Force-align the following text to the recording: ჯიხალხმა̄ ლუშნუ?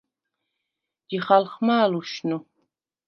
ჯიხალხმა̄ 1.09 1.85
ლუშნუ? 1.91 2.37